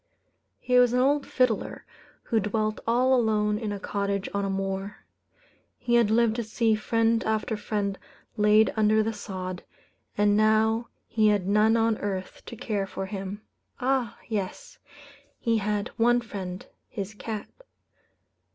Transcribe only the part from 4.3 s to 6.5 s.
on a moor. He had lived to